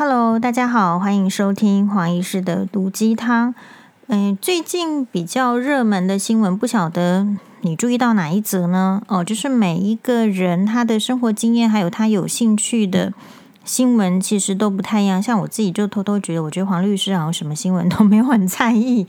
[0.00, 3.52] Hello，大家好，欢迎收听黄医师的毒鸡汤。
[4.06, 7.26] 嗯，最近比较热门的新闻，不晓得
[7.62, 9.02] 你注意到哪一则呢？
[9.08, 13.12] 哦，就是每一个人他的生活经验，还有他有兴趣的
[13.64, 15.20] 新闻，其实都不太一样。
[15.20, 19.04] 像我自己就偷偷觉得，我觉得黄律师好像什么新闻都没有很在意。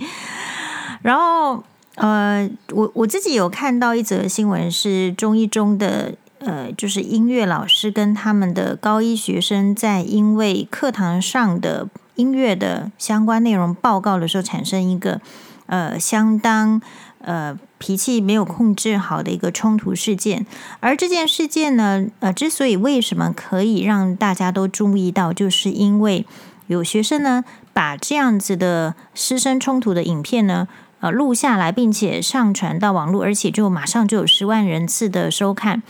[1.03, 1.63] 然后，
[1.97, 6.15] 呃，我我自己有看到一则新闻，是中一中的。
[6.39, 15.19] 呃，就是音乐老师跟他们的高一学生在因为课堂上的音乐的相关内容报告的时候，产生一个
[15.65, 16.81] 呃相当
[17.21, 20.45] 呃脾气没有控制好的一个冲突事件。
[20.79, 26.25] 而这件事件呢，呃，之所以为什么可以让大家都注意到，就是因为
[26.67, 30.69] 有学生呢把这样子的师生冲突的影片呢
[31.01, 35.83] 呃录下来，并且上传到网络，而且就马上就有十万人次的收看。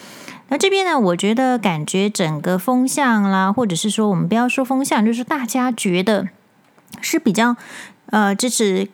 [0.50, 6.28] 那这边呢，我觉得感觉整个风向啦，或者是说，我们不要说风向，就是大家觉得
[7.02, 7.56] 是比较
[8.08, 8.88] 呃支持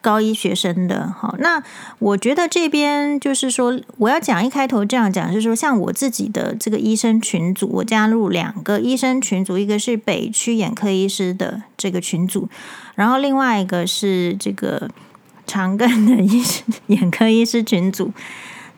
[0.00, 1.14] 高一学生的。
[1.14, 1.62] 好，那
[1.98, 12.48] 我觉得这边就是说，我要讲一开头这样讲，就是说，像我自己的这个医生群组，我加入两个医生群组，一个是北区眼科医师的这个群组，
[12.94, 14.88] 然后另外一个是这个
[15.46, 18.10] 长庚的 医师眼科医师群组。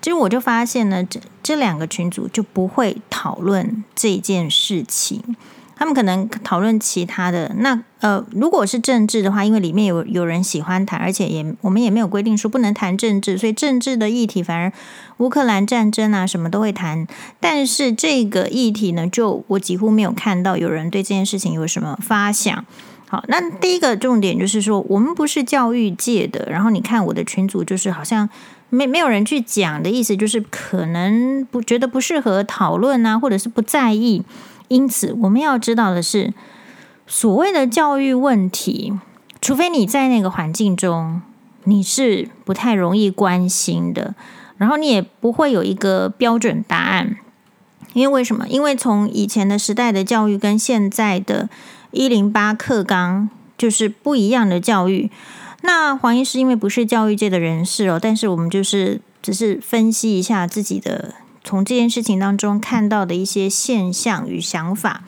[0.03, 5.21] 其实我就发现呢，这这两个群组就不会讨论这件事情，
[5.75, 7.53] 他们可能讨论其他的。
[7.57, 14.73] 那呃，如果是政治的话，因为里面有有人喜欢谈，而且也我们也没有规定说不能谈政治，所以政治的议题反而
[15.17, 17.05] 乌克兰战争啊什么都会谈。
[17.41, 22.65] 但是这个议题呢，就我几乎没有看到有人对这件事情有什么发想。
[23.09, 28.29] 好，那第一个重点就是说，我们不是教育界的，然后你看我的群组就是好像。
[28.69, 34.25] 没没有人去讲的意思，就是可能不觉得不适合讨论啊，或者是不在意。
[34.69, 36.35] 因此，我们要知道的是，
[37.07, 38.93] 所谓的教育问题，
[39.41, 41.23] 除非你在那个环境中，
[41.65, 44.17] 你是不太容易关心的，
[44.57, 47.17] 然后你也不会有一个标准答案。
[47.93, 48.47] 因为为什么？
[48.49, 51.49] 因为从以前的时代的教育跟现在的
[51.93, 55.11] 一零八课纲就是不一样的教育。
[55.67, 65.03] 那黄医师因为不是教育界的人士哦，但是我们就是只是分析一下自己的从这件事情当中看到的一些现象与想法。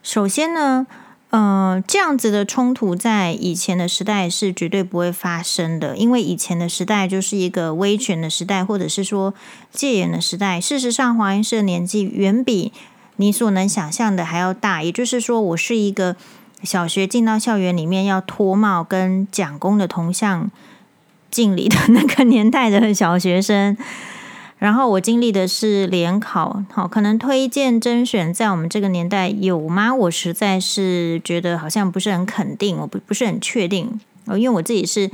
[0.00, 0.86] 首先呢，
[1.30, 9.34] 呃，这样子的冲突在以前的时代是绝对不会发生的，因为以前的时代就是一个威权的时代，或者是说
[9.72, 10.60] 戒严的时代。
[10.60, 12.72] 事实上，黄医师的年纪远比
[13.16, 16.14] 你所能想象的还要大，也就是说，我是一个。
[16.62, 20.50] 小学进到校园里面要脱帽跟蒋公的铜像
[21.30, 23.76] 敬礼的那个年代的小学生，
[24.58, 29.94] 然后我经历的是联考，好，可能推荐甄选在我们这个年代有吗？
[29.94, 35.08] 我实在是觉得好像不是很肯定，我不不是很确定哦，因为我自己是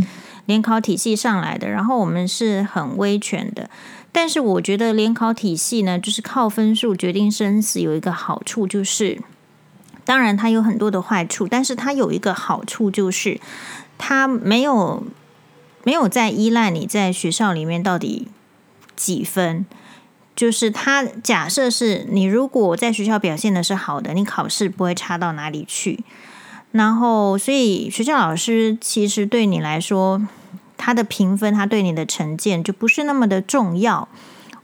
[0.46, 3.68] 联考体系上来的，然后我们是很威权的，
[4.10, 9.20] 但是我觉得联考体系呢，就是靠分数决定生死，有一个好处就是。
[10.04, 13.40] 当然，它有很多的坏处，但是它有一个好处，就是
[13.96, 15.02] 它没有
[15.82, 18.28] 没有在依赖你在学校里面到底
[18.94, 19.64] 几分。
[20.36, 26.04] 就是它假设是你如果在学校表现的是好的，你考试不会差到哪里去。
[26.72, 30.26] 然后，所以学校老师其实对你来说，
[30.76, 34.08] 他的评分，他对你的成见就不是那么的重要。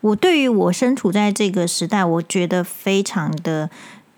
[0.01, 3.71] 我对于我身处在这个时代，我觉得非常的。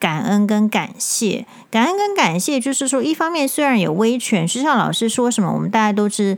[0.02, 6.36] 感恩跟感谢，感恩跟感谢，就是说，一方面虽然有威权，学校老师说什么，我们大家都是，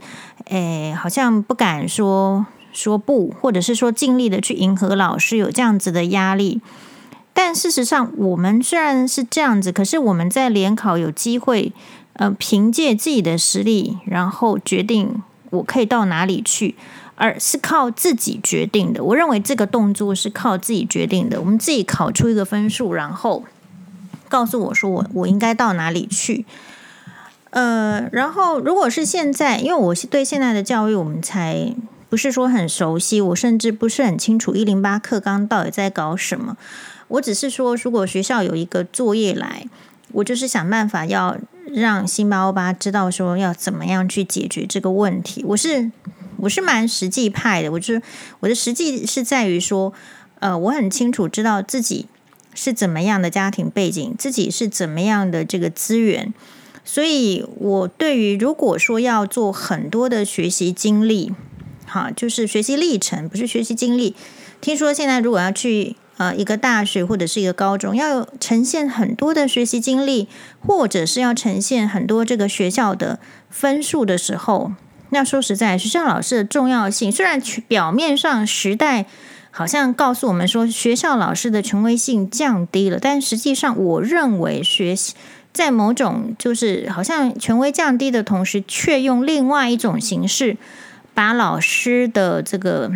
[0.49, 6.61] 诶，好像不敢说说不，或者是说尽力的去迎合老师，有这样子的压力。
[7.33, 11.73] 但事实上，我们虽然是这样子，可是我们在联考有机会，
[12.13, 16.75] 呃，凭借自己的实力，然后决定我可以到哪里去。
[17.17, 19.01] 而是靠自己决定的。
[19.01, 21.39] 我认为这个动作是靠自己决定的。
[21.39, 23.41] 我们自己考出一个分数，然后
[24.27, 26.45] 告诉我说我我应该到哪里去。
[27.51, 31.73] 呃，然后如果是现在，因为我对现在的教育，我们才
[32.09, 36.57] 不是说很熟悉，我甚至不是很清楚一零八课纲到底在搞什么。
[37.07, 39.67] 我只是说，如果学校有一个作业来，
[40.11, 45.43] 我就是想办法要让辛巴欧巴知道说要怎么样去解决这个问题。
[45.47, 45.91] 我是。
[46.37, 48.01] 我是蛮实际派的，我就是
[48.41, 49.93] 我的实际是在于说，
[50.39, 52.07] 呃，我很清楚知道自己
[52.55, 56.33] 是怎么样的家庭背景，自己是怎么样的这个资源，
[56.83, 61.33] 所以我对于如果说要做很多的学习经历，
[61.85, 64.15] 哈，就是学习历程，不是学习经历。
[64.61, 70.27] 听说现在如果要去呃一个大学或者是一个高中，要呈现很多的学习经历，
[70.65, 73.19] 或者是要呈现很多这个学校的
[73.49, 74.71] 分数的时候，
[75.09, 79.05] 那说实在，学校老师的重要性虽然表面上时代
[79.57, 85.13] 好像告诉我们说学校老师的权威性降低了，但实际上，我认为学习。
[85.53, 90.57] 在某种就是好像权威降低的同时，却用另外一种形式
[91.13, 92.91] 把老师的这个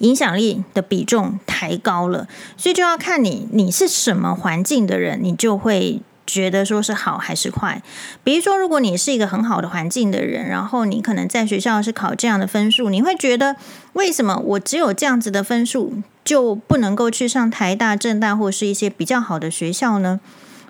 [0.00, 2.28] 影响力的比重抬高了。
[2.58, 7.82] 所以就要看你你是什么环境的人，你就会觉得说是好还是坏。
[8.22, 13.56] 比如说，如果你是一个很好的环境的人，然后你可能在学校是考这样的分数，你会觉得
[13.94, 15.94] 为什么我只有这样子的分数
[16.24, 20.20] 就不能够去上台大、政大或是一些比较好的学校呢？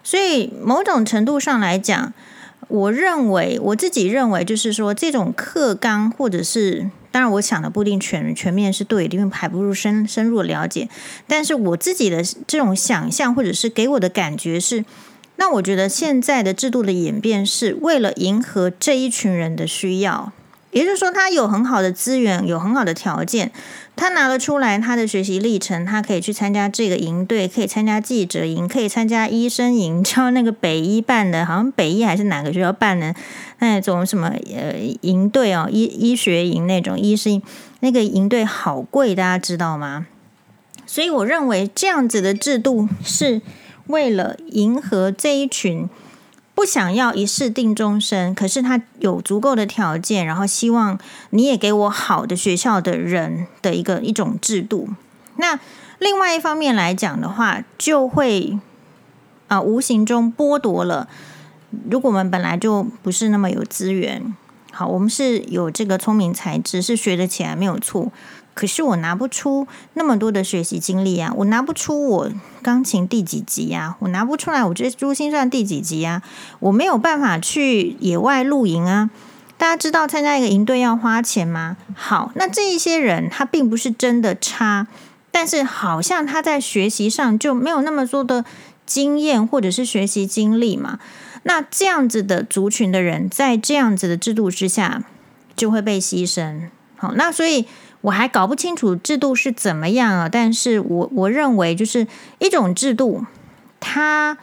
[0.02, 2.14] 所以，某种程度上来讲，
[2.68, 10.88] 我认为我自己认为，就是说，这种课纲，或者是当然，我想的不一定全全面是对，因为还不如深深入了解。
[11.26, 14.86] 但是我自己的这种想象，或者是给我的感觉是，
[15.40, 20.32] 那我觉得现在的制度的演变是为了迎合这一群人的需要。
[20.70, 23.50] 也就是说，他有很好的资源，有很好的条件，
[23.96, 33.14] 他拿了出来，他的学习历程，他可以去参加这个营队，可以参加记者营，可以参加医生营， 像那个北医办的，好像北医还是哪个学校办的
[33.60, 37.40] 那种什么呃营队哦，医医学营那种医生，
[37.81, 40.06] 那个营队好贵，大家知道吗？
[40.86, 43.40] 所以我认为这样子的制度是
[43.90, 45.88] 为了迎合这一群。
[46.52, 50.98] 不想要一试定终身，可是他有足够的条件，然后希望
[51.31, 54.90] 你也给我好的学校的人的一个一种制度。
[55.37, 55.58] 那
[55.98, 58.58] 另外一方面来讲的话，就会
[59.48, 61.08] 啊、无形中剥夺了。
[61.88, 64.34] 如果我们本来就不是那么有资源，
[64.70, 68.12] 好，我们是有这个聪明才智，是学得起来没有错。
[68.60, 72.30] 可是我拿不出那么多的学习经历啊，我拿不出我
[72.60, 76.20] 钢琴第几级呀，我拿不出来我这珠心算第几级呀，
[76.58, 79.08] 我没有办法去野外露营啊。
[79.56, 81.78] 大家知道参加一个营队要花钱吗？
[81.94, 84.86] 好，那这一些人他并不是真的差，
[85.30, 88.44] 但是好像他在学习上就没有那么多的
[88.84, 90.98] 经验或者是学习经历嘛。
[91.44, 95.02] 那这样子的族群的人，在这样子的制度之下
[95.56, 96.68] 就会被牺牲。
[96.98, 97.64] 好，那所以。
[98.02, 102.06] 我还搞不清楚制度是怎么样啊，但是我我认为就是
[102.38, 103.25] 一种制度，
[103.79, 104.38] 它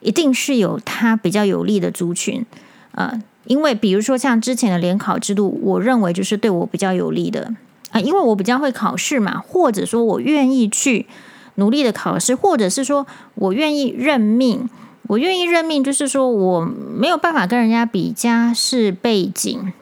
[0.00, 2.44] 一定是有它比较有利的族群，
[2.92, 7.54] 呃，因为比如说像之前的联考制度，我认为就是对我比较有利的
[7.90, 11.06] 啊，因为我比较会考试嘛，或者说我愿意去
[11.54, 14.68] 努力的考试，或者是说我愿意认命，
[15.08, 19.72] 我愿意认命，就是说我没有办法跟人家比家世背景。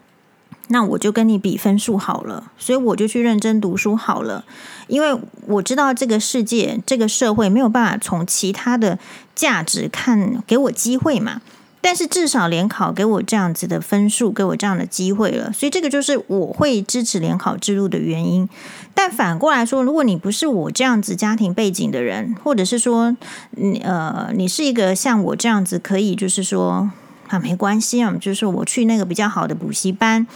[0.68, 4.44] 那我就跟你比分数好了，所以我就去认真读书好了，
[4.88, 5.16] 因为
[5.46, 8.98] 我知道这个世界、这个社会没有办法从其他的
[9.34, 11.40] 价值看给我机会嘛。
[11.82, 18.48] 但是至少联考给我这样子的分数，给我这样的机会了，所以这个就是我会支持联考制度的原因。
[18.92, 23.16] 但反过来说，如果你不是我这样子家庭背景的人，或者是说，
[23.52, 26.90] 你呃，你是一个像我这样子可以，就是说
[27.28, 30.26] 啊，没关系啊，就是我去那个比较好的补习班。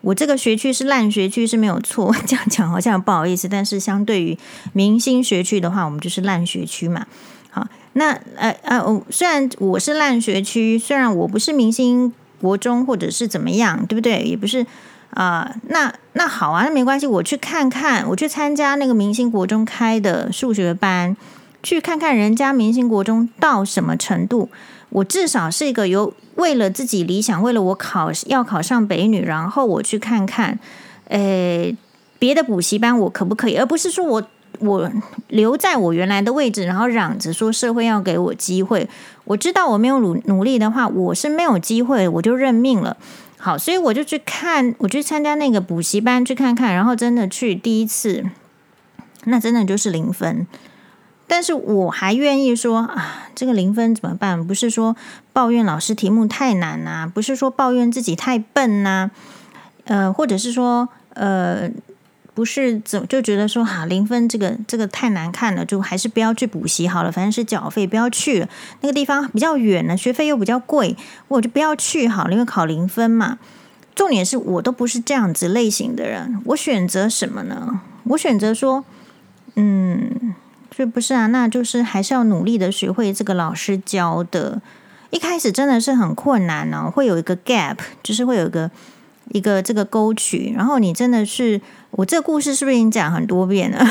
[0.00, 4.38] 我这个学区是烂学区是没有错， 这样讲好像不好意思，但是相对于
[4.72, 7.06] 明星学区的话，我们就是烂学区嘛。
[7.50, 14.22] 好，那呃呃，虽然我是烂学区，虽然我不是明星国中或者是怎么样，对不对？
[14.22, 14.64] 也不是
[15.10, 21.16] 啊、那那好啊，那没关系，我去看看，我去参加那个明星国中开的数学班，
[21.62, 24.48] 去看看人家明星国中到什么程度。
[24.90, 30.58] 我至少是一个有为了自己理想，为了我考要考上北女，然后我去看看，
[31.08, 31.76] 诶，
[32.18, 33.56] 别的补习班我可不可以？
[33.56, 34.22] 而不是说我
[34.60, 34.90] 我
[35.28, 38.88] 留在我原来的位置，然后嚷着说社会要给我机会。
[39.24, 42.96] 我知道我没有努努力的话，我是没有机会，我就认命了。
[43.36, 48.24] 好，所以我就去看，我去参加那个补习班去看看，然后真的去第一次，
[49.24, 50.46] 那真的就是零分。
[51.28, 54.44] 但是我还愿意说啊，这个零分怎么办？
[54.46, 54.96] 不是说
[55.32, 59.10] 抱怨老师题目太难呐、不是说抱怨自己太笨呐、
[59.84, 61.70] 呃，或者是说呃，
[62.32, 68.48] 不是怎就觉得说哈、啊、零分这个这个太难看了，就还是不要去补习好了，反正是缴费不要去了，
[68.80, 70.96] 那个地方比较远呢，学费又比较贵，
[71.28, 73.38] 我就不要去好了，因为考零分嘛。
[73.94, 77.82] 重点是我都不是这样子类型的人，我选择什么呢？
[78.04, 78.84] 我选择说，
[79.54, 80.34] 嗯。
[80.78, 81.26] 是不是啊？
[81.26, 84.62] 那就是还是要努力的学会这个老师教的。
[85.10, 88.70] 一开始真的是很困难呢、哦，会有一个 gap，就是会有一个
[89.30, 90.52] 一个这个沟渠。
[90.54, 93.84] 然后你真的是，我这个故事是不是已经讲很多遍了？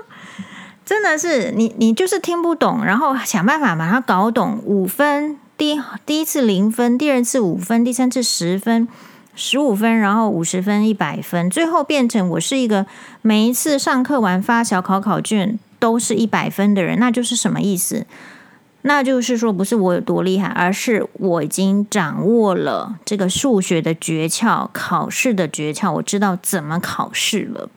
[0.84, 4.60] 真的是你，你就是听不懂，然后想办法把它搞懂。
[4.66, 8.86] 五分，第第一次零分，第二次五分，第三次十分，
[9.34, 12.84] 十五分，然后五十分，一百分，最后变成我是一个
[13.22, 18.06] 每一次上课完发小考考卷都是一百分的人，那就是什么意思？
[18.82, 27.68] 那就是说，不是我有多厉害，而是我已经掌握了这个数学的诀窍，考试的诀窍，我知道怎么考试了。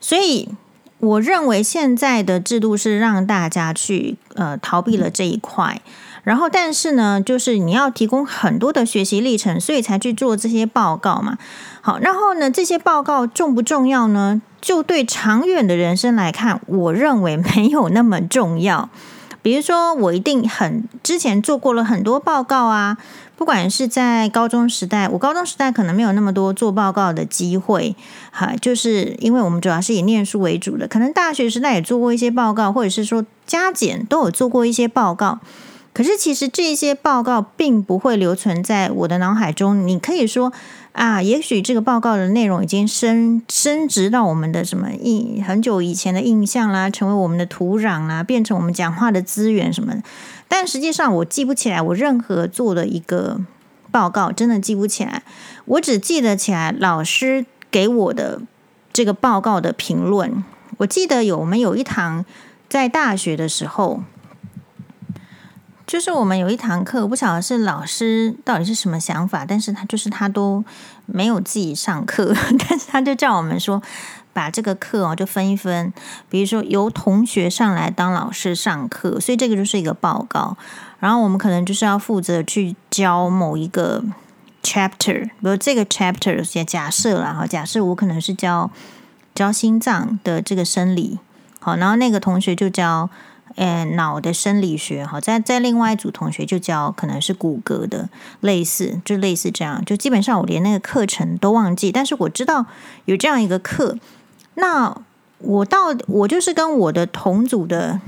[0.00, 0.50] 所以，
[1.00, 5.82] 我认为现在的制度是让大家去呃逃避了这一块，
[6.22, 11.38] 然后，但是呢，就是你要提供很多的学习历程，所以才去做这些报告嘛。
[11.80, 14.40] 好，然后呢，这些报告重不重要呢？
[14.60, 18.88] 就对长远的人生来看，我认为没有那么重要。
[19.40, 22.98] 比如说，我一定很之前做过了很多报告啊，
[23.36, 27.94] 不管是在高中时代，我高中时代可能没有那么多做报告的机会，
[28.32, 35.38] 哈，就是因为我们主要是以念书为主的，可能大学时代也做过一些报告，或者是说加减都有做过一些报告。
[35.94, 39.86] 可是其实这些报告并不会留存在我的脑海中。
[39.86, 40.52] 你可以说
[40.98, 50.02] 啊，也许这个报告的内容已经升升值到我们的什么印很久以前的印象啦，成为我们的土壤啦，变成我们讲话的资源什么的。
[50.48, 53.40] 但实际上我记不起来我任何做的一个
[53.92, 55.22] 报告，真的记不起来。
[55.66, 58.42] 我只记得起来老师给我的
[58.92, 60.42] 这个报告的评论。
[60.78, 62.24] 我记得有我们有一堂
[62.68, 64.02] 在大学的时候。
[65.88, 70.62] 就是我们有一堂课，我不晓得是老师到底是什么想法，但是他就是他都
[71.06, 72.34] 没有自己上课，
[72.68, 73.80] 但是他就叫我们说，
[74.34, 75.90] 把这个课哦就分一分，
[76.28, 80.58] 比如说由同学上来当老师上课，所以这个就是一个报告，
[80.98, 84.04] 然后我们可能就是要负责去教某一个
[84.62, 88.70] chapter，比如这个 chapter 也假设了哈，假设我可能是教
[89.34, 91.18] 教心脏的这个生理，
[91.60, 93.08] 好，然后那个同学就教。
[93.56, 98.08] 呃，脑的生理学哈，在在另外一组同学就教可能是骨骼的，
[98.40, 102.66] 类似就类似这样，就基本上我连那个课程都忘记，但是我知道
[103.06, 103.96] 有这样一个课。
[104.54, 104.96] 那
[105.38, 108.00] 我到我就是跟我的同组的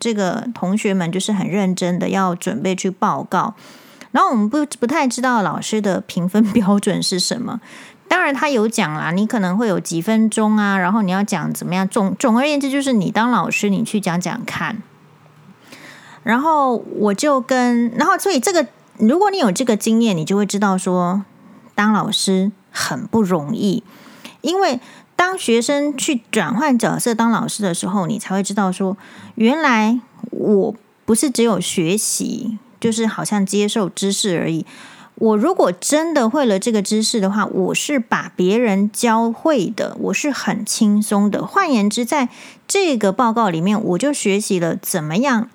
[0.00, 3.54] 这个同学们，就是很认真的要准备去报告。
[4.10, 7.60] 然后我们不不太知道老师的评分 标准是什么。
[8.12, 11.88] 当然他有讲啦，你可能会有几分钟啊，然后你要讲怎么样。
[11.88, 14.82] 总总而言之，就是你当老师，你去讲讲看。
[16.22, 18.66] 然后我就跟，然后所以这个，
[18.98, 21.24] 如果你有这个经验，你就会知道说，
[21.74, 23.82] 当老师很不容易，
[24.42, 24.78] 因为
[25.16, 28.98] 当学生去转换角色当老师的时候，你才会知道说，
[29.36, 29.98] 原来
[30.32, 30.74] 我
[31.06, 34.66] 不是只有学习，就是好像接受知识而已。
[35.22, 41.46] 我如果真的会了这个知识的话，我是把别人教会的，我是很轻松的。
[41.46, 42.28] 换言之，在
[42.66, 45.48] 这个报告里面，我就学习了怎么样。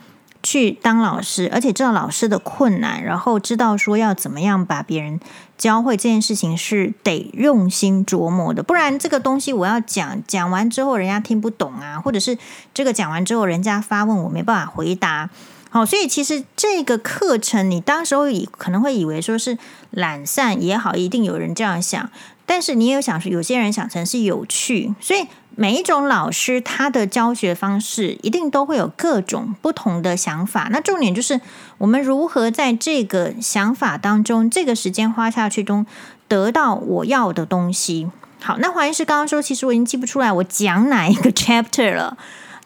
[0.44, 5.20] 去当老师，而且知道老师的困难，然后知道说要怎么样把别人
[5.58, 12.38] 教会这件事情是得用心琢磨的，不然这个东西我要讲讲完之后人家听不懂啊，或者是
[12.74, 15.30] 这个讲完之后人家发问我没办法回答。
[15.70, 19.58] 好，所以其实这个课程你当时候以可能会以为说是
[19.92, 22.10] 懒散也好，一定有人这样想，
[22.46, 25.28] 但是你也有想说有些人想成是有趣，所以。
[25.60, 30.68] 每一种老师，他的教学方式一定都会有各种不同的想法。
[30.72, 31.42] 那重点就是
[31.80, 35.84] 我们如何在这个想法当中，这个时间花下去中，
[36.28, 38.08] 得到我要的东西。
[38.40, 42.16] 好，那华医师刚刚说，其实我已经记不出来我讲哪一个 chapter 了。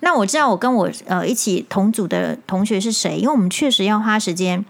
[0.01, 4.63] 那我知道我跟我呃一起同组的同学是谁，因为我们确实要花时间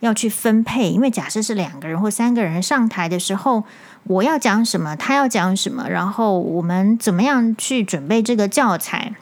[0.00, 0.90] 要去分配。
[0.90, 3.64] 因为假设是两个人或三个人上台的时候。
[4.04, 9.12] 我要讲什么，他要讲什么，然后我们怎么样去准备这个教材，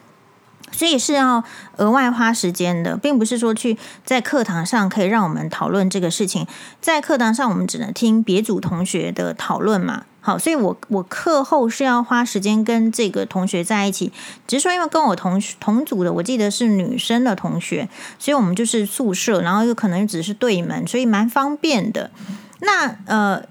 [0.71, 1.43] 所以是要
[1.75, 6.47] 额外花时间的，并不是说去在课堂上可以让我们讨论这个事情，
[6.79, 10.05] 在课堂上我们只能听别组同学的讨论嘛。
[10.27, 14.11] 好，所以我我课后是要花时间跟这个同学在一起，
[14.45, 17.87] 只是说因为跟我同同组的，我记得是女生的同学，
[18.19, 22.11] 所以我们就是宿舍，然后又可能只是对门，所以蛮方便的。
[22.59, 23.41] 那呃。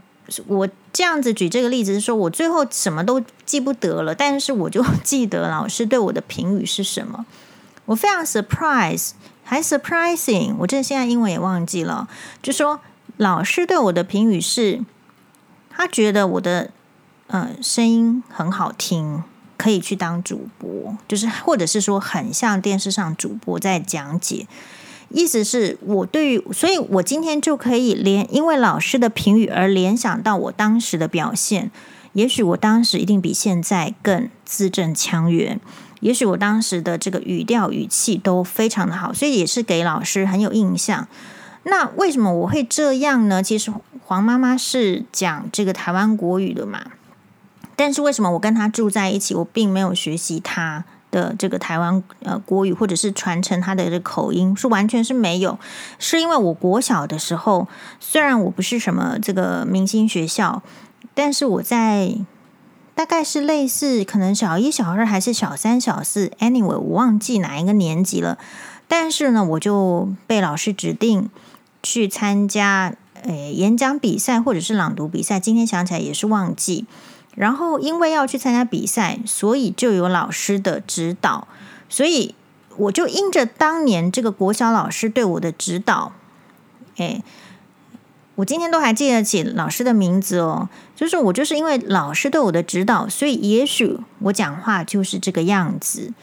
[0.48, 7.24] 我这样子举这个例子是说，我最后什么都记不得了，但是我就 记得老师对我的评语是什么。
[7.84, 9.12] 我非常 surprise，
[9.44, 12.08] 还 surprising，我这现在英文也忘记了。
[12.42, 12.80] 就说
[13.18, 14.80] 老师对我的评语是，
[15.76, 16.70] 他觉得我的
[17.26, 19.22] 呃声音很好听，
[19.58, 24.46] 可以去当主播，就是或者是说很像电视上主播在讲解。
[25.10, 31.70] 意思是我对于，所以我今天就可以连因为老师的评语而联想到我当时的表现。
[32.14, 35.60] 也许我当时一定比现在更字正腔圆，
[36.00, 41.06] 也许我当时的这个语调语气都非常的好，所以也是给老师很有印象。
[41.68, 43.42] 那为什么我会这样呢？
[43.42, 43.72] 其实
[44.04, 46.92] 黄妈妈是讲这个台湾国语的嘛，
[47.74, 55.58] 但是为什么我跟她住在一起，我并没有学习她的这个台湾呃国语，或者是传承她的这个口音，是完全是没有，
[55.98, 57.66] 是因为我国小的时候，
[57.98, 60.62] 虽然我不是什么这个明星学校，
[61.14, 62.14] 但是我在
[62.94, 68.38] 大概是类似可能小一、小二还是小三、小四，anyway 我忘记哪一个年级了，
[68.86, 71.28] 但是呢，我就被老师指定。
[71.82, 76.86] 去参加诶演讲比赛或者是朗读比赛，今天想起来也是忘记。
[77.34, 81.46] 然后因为要去参加比赛，所以就有老师的指导，
[81.88, 82.34] 所以
[82.78, 86.12] 我就因着当年这个国小老师对我的指导，
[86.96, 87.22] 诶，
[88.36, 90.70] 我今天都还记得起老师的名字哦。
[90.94, 96.14] 就是我就是因为老师对我的指导，所以也许我讲话就是这个样子。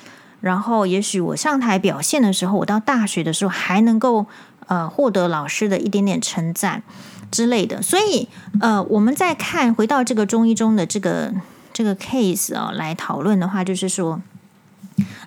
[0.42, 4.26] 然后也许我上台表现的时候，我到大学的时候还能够。
[4.68, 6.84] 呃，获得老师的一点点称赞
[7.32, 8.28] 之类的，所以
[8.62, 11.34] 呃，我们再看回到这个中医中的这个
[11.74, 14.22] 这个 case 啊、哦，来讨论的话，就是说，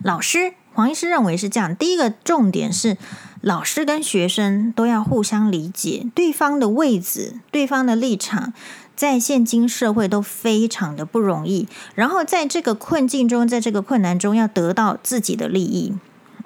[0.02, 1.75] 老师黄医师认为是这样。
[1.75, 2.97] 第一个重点是，
[3.40, 8.52] 老师跟学生都要互相理解对方的位置、对方的立场，
[8.95, 11.66] 在现今社会都非常的不容易。
[11.95, 15.95] 然后在这个困境中，在这个困难中，要得到自己的利益。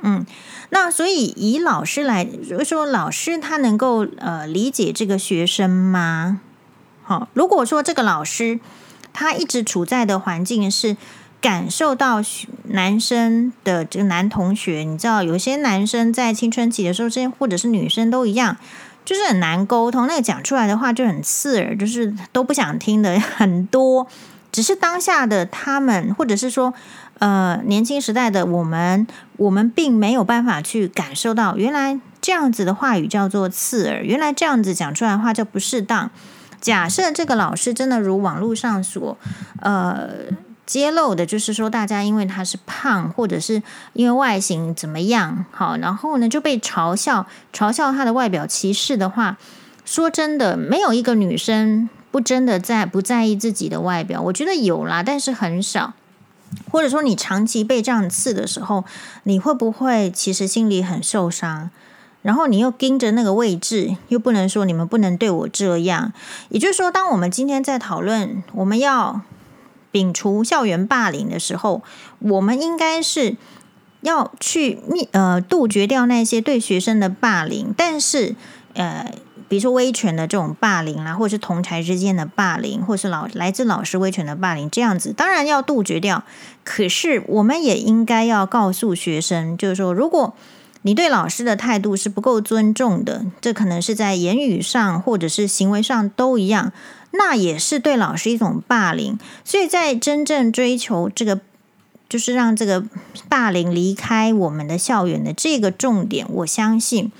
[0.02, 0.24] 嗯，
[0.70, 2.26] 那所以以老师来
[2.64, 6.40] 说，老师他能够呃理解这个学生吗？
[7.02, 8.60] 好，如果说这个老师
[9.12, 10.96] 他一直处在的环境是
[11.40, 12.22] 感受到
[12.64, 18.56] 男生的这个男同学，你知道有些男生在青春期的时候，这或者是女生都一样，
[19.04, 24.06] 就是很难沟通，那个讲出来的话就很刺耳，就是都不想听的很多，
[24.50, 26.72] 只是当下的他们，或者是说。
[27.20, 36.10] 呃，年轻时代的我们，我们并没有办法去感受到，原来这样子的话语叫做刺耳，原来这样子讲出来的话就不适当。
[36.62, 39.18] 假设这个老师真的如网络上所
[39.60, 40.08] 呃
[40.64, 49.36] 揭露的，就是说大家因为他是胖，或者是因为外形怎么样，好，然后呢就被嘲笑，嘲笑他的外表歧视的话，
[49.84, 55.92] 说真的，没有一个女生不真的在不在意自己的外表，我觉得有啦，但是很少。
[56.70, 58.84] 或者说你长期被这样刺的时候，
[59.24, 61.70] 你会不会其实心里很受伤？
[62.22, 66.12] 然后你又盯着那个位置，又不能说你们不能对我这样。
[66.50, 69.22] 也就是说，当我们今天在讨论我们要
[69.92, 71.82] 摒除校园霸凌的时候，
[72.18, 73.36] 我们应该是
[74.02, 78.34] 要去灭呃杜绝掉那些对学生的霸凌，但是
[78.74, 79.14] 呃。
[79.50, 86.22] 比如说威权的这种霸凌啦，或者是同侪之间的霸凌，或是老来自老师威权的霸凌，这样子当然要杜绝掉。
[86.62, 90.34] 可是我们也应该要告诉学生，就是说，如果
[90.82, 96.72] 你对老师的态度是不够尊重的，这可能是在言语上或者是行为上都一样，
[97.10, 99.18] 那也是对老师一种霸凌。
[99.44, 101.40] 所以在真正追求这个，
[102.08, 102.84] 就是让这个
[103.28, 107.10] 霸凌离开我们的校园的这个重点，我相信。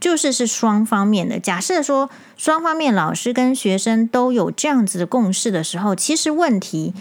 [0.00, 1.38] 就是是双方面的。
[1.38, 6.94] 假设说双方面老师跟学生都有这样子的共识的时候，其实问题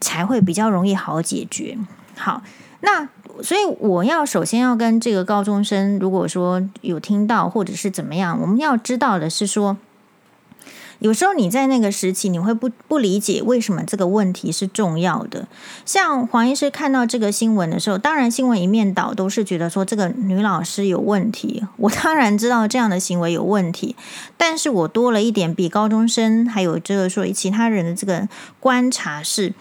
[0.00, 1.78] 才会比较容易好解决。
[2.16, 2.42] 好，
[2.80, 3.08] 那
[3.42, 9.76] 所以我要首先要跟这个高中生，如果说有听到或者是怎么样，我们要知道的是说。
[10.98, 15.46] 有时候你在那个时期，你会不不理解为什么这个问题是重要的。
[15.84, 21.64] 像黄医师看到这个新闻的时候，当然新闻一面倒都是觉得说这个女老师有问题。
[21.76, 23.94] 我当然知道这样的行为有问题，
[24.36, 28.28] 但是我多了一点比高中生还有这个说其他人的这个
[28.60, 29.54] 观察是。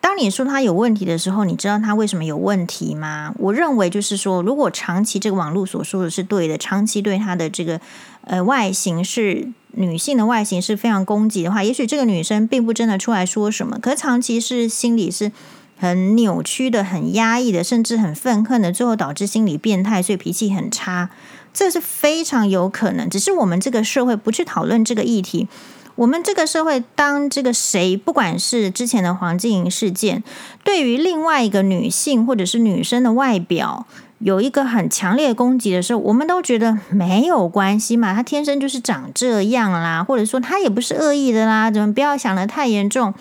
[0.00, 3.34] 当你说他有问题的时候，你知道他为什么有问题吗？
[3.36, 7.80] 我认为就是说，如果长期这个网络所说的是对的，长期对他的这个
[8.22, 15.30] 呃外形是女性的外形是非常攻击的话，也许这个女生并不真的出来说什么，可是长期是心里是
[15.76, 21.10] 很扭曲的、很压抑的，甚至很愤恨的，最后导致心理变态，所以脾气很差，
[21.52, 23.08] 这是非常有可能。
[23.08, 25.48] 只是我们这个社会不去讨论这个议题。
[25.94, 30.22] 我们这个社会，当这个谁，不管是之前的黄静莹事件，
[30.62, 33.84] 对于另外一个女性或者是女生的外表
[34.18, 43.14] 有一个很强烈的攻击的时候，我们都觉得没有关系嘛，他天生就是长这样啦，或者说他也不是恶意的啦，怎么不要想的太严重？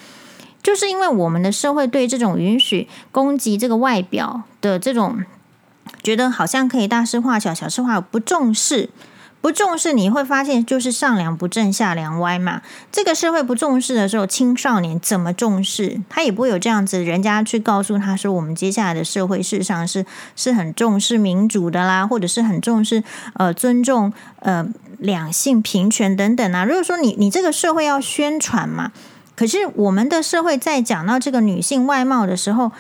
[0.64, 5.24] 就是因为我们的社会对这种允许攻击这个外表的这种，
[6.02, 8.90] 觉得好像可以大事化小，小事化不重视。
[9.48, 12.62] 不重视，你会发现就是上梁不正下梁歪嘛。
[12.92, 16.02] 这个社会不重视的时候，青少年怎么重视？
[16.10, 20.06] 他也不会有这样子，人家去告诉他说，我们接下来的社会事实上是
[20.36, 23.02] 是很重视民主的啦，或者是很重视
[23.36, 26.66] 呃尊重呃两性平权等等啊。
[26.66, 28.92] 如果说你你这个社会要宣传嘛，
[29.38, 32.74] 可是我们的社会在讲到这个女性外貌的时候。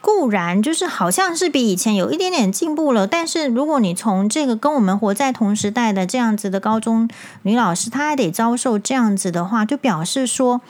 [0.00, 7.08] 固然就是好像是比以前有一点点进步了，但是如果你从这个跟我们活在同时代的这样子的高中
[7.42, 10.60] 女老师，她还得遭受这样子的话，就表示说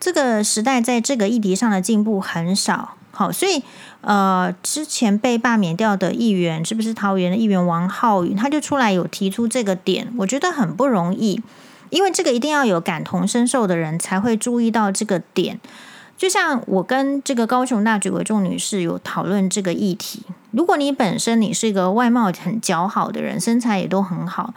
[0.00, 2.94] 这个时代在这个议题上的进步很少。
[3.10, 3.62] 好，所以
[4.00, 11.42] 呃，之前被罢免掉的议员是不是桃园的议员王浩宇，他就出来有提出这个点，我觉得很不容易，
[11.90, 15.58] 因为这个一定要有感同身受的人才会注意到这个点。
[16.18, 24.52] 就像我跟这个高雄大举为重女士有讨论这个议题，如果你本身你是一个外貌很姣好的人，身材也都很好，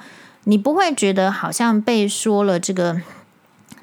[0.45, 2.99] 你不会觉得好像被说了这个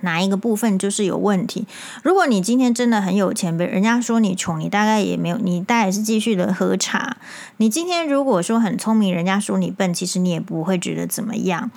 [0.01, 1.67] 哪一个部分就是有问题。
[2.03, 7.17] 如果你今天真的很有钱，被人家说你穷，你大概也没有，你大概是继续的喝茶。
[7.59, 11.71] 你今天如果说很聪明，人家说你笨，其实你也不会觉得怎么样。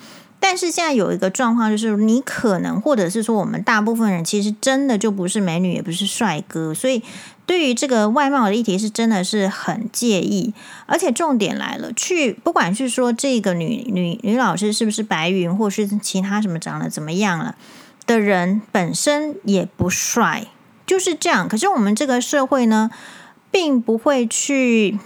[0.44, 7.00] 但是现在有一个状况，就是你可能，或者是说，我们大部分人其实真的就不是美女，也不是帅哥，所以
[7.46, 10.52] 对于这个外貌的议题，是真的是很介意。
[10.86, 17.54] 而且重点来了，去不管是说这个女女女老师是不是白云，或是其他什么长得怎么样了
[18.04, 20.48] 的人，本身也不帅，
[20.84, 21.48] 就是这样。
[21.48, 22.90] 可是我们这个社会呢，
[23.52, 24.98] 并不会去。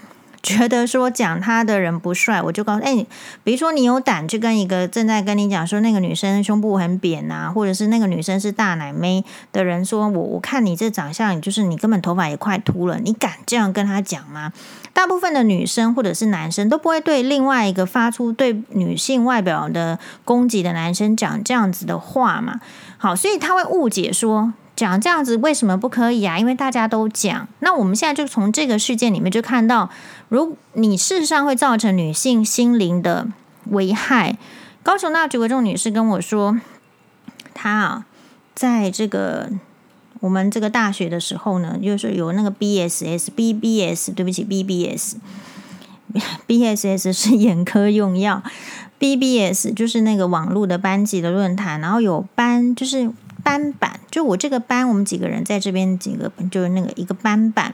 [0.43, 3.05] 觉得说讲他的人不帅，我就告诉哎，
[3.43, 14.53] 比如说你有胆去跟一个正在跟你讲说那个女生胸部很扁啊，或者是那个女生是大奶妹的人说，我我看你这长相，就是你根本头发也快秃了，你敢这样跟他讲吗？
[14.93, 22.61] 大部分的女生或者是男生都不会对另外一个发出对女性外表的攻击的男生讲这样子的话嘛。
[22.99, 24.53] 好，所以他会误解说。
[24.77, 26.39] 讲这样子为什么不可以啊？
[26.39, 27.49] 因为大家都讲。
[27.61, 29.89] 那我们现在就从这个事件里面就看到，
[30.29, 33.27] 如你事实上会造成女性心灵的
[33.71, 34.37] 危害。
[34.83, 36.61] 高雄大举为重女士跟我说，
[37.55, 38.05] 她啊，
[38.55, 39.49] 在这个
[40.21, 48.43] 我们这个大学的时候呢，就是有那个 BSS，BBS，对不起，BBS，BSS 是眼科用药
[49.01, 53.11] ，BBS 就是那个网络的班级的论坛，然后有班就是。
[53.47, 57.73] 班板，就我这个班，我们几个人在这边几个，就是那个一个班板。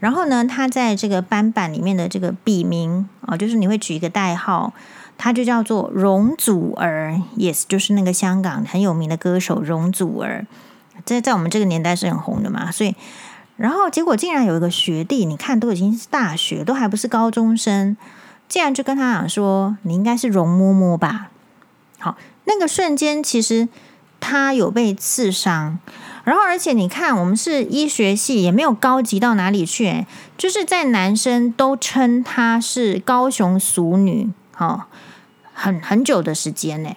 [0.00, 4.72] 然后呢，他在这个班板里面的这个笔名啊，就是你会取一个代号，
[5.16, 10.44] 他就叫做容祖儿，yes，就是那个香港很有名的歌手容祖儿，
[11.04, 12.72] 在在我们这个年代是很红的嘛。
[12.72, 12.96] 所以，
[13.56, 17.96] 然后结果竟然有一个学弟，你看都已经是大学，都还不是高中生，
[18.48, 21.30] 竟然就跟他讲说，你应该是容嬷嬷吧？
[22.00, 23.68] 好，那个瞬间其实。
[24.26, 25.78] 他有被刺伤，
[26.24, 30.06] 然后而且你看，我们是医学系，也没有高级到哪里去，
[30.38, 34.84] 就是在男生都称她是高雄俗女，哦，
[35.52, 36.96] 很很久的时间呢，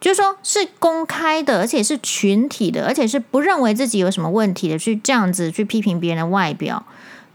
[0.00, 6.84] 就说是公开的，而且是群体的，而且是不认为自己有什么问题的，去这样子去批评别人的外表。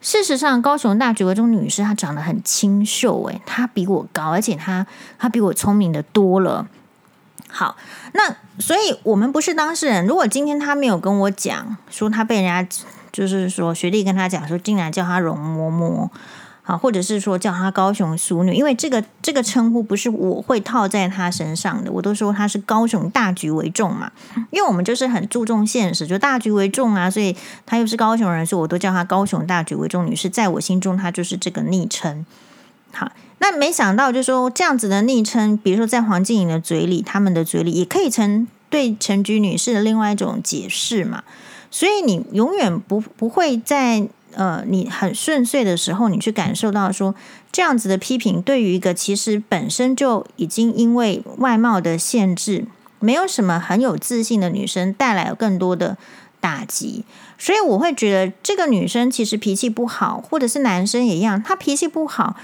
[0.02, 4.86] 事实上，高雄大举为重女士她长得很清秀，诶，她比我高，而且她
[5.18, 6.68] 她比我聪明的多了。
[7.58, 7.78] 好，
[8.12, 10.06] 那所以我们不是当事人。
[10.06, 12.78] 如果今天他没有跟我讲，说他被人家
[13.14, 16.10] 就是说学弟跟他讲说，竟然叫他容嬷嬷，
[16.64, 24.12] 好，或者是说叫他高雄淑女，因为这个这个称呼不是我会套在他身上的，我都说他是高雄大局为重嘛，
[24.52, 27.34] 因为我们就是很注重现实，就大局为重啊，所以
[27.66, 32.26] 他又是高雄人，所以我都叫他高雄大局为重女士，在我心中他就是这个昵称，
[32.92, 33.10] 好。
[33.40, 41.24] 那没想到，就说这样子的昵称，比如说在黄静颖的嘴里，他们的嘴里也可以成对陈菊女士的另外一种解释嘛。
[41.70, 47.14] 所以你永远不不会在呃你很顺遂的时候，你去感受到说
[47.52, 52.66] 这样子的批评，对于一个其实本身就已经因为外貌的限制，
[53.00, 55.98] 没有什么很有自信的女生带来更多的
[56.40, 57.04] 打击。
[57.38, 62.38] 所以我会觉得这个女生其实脾气不好，或者是男生也一样，他脾气不好。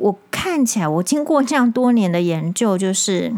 [0.00, 3.32] 我看起来，我经过这样多年的研究，就是，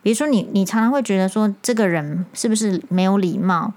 [0.00, 3.72] 比如说你，你常常会觉得说，这个人是不是没有礼貌？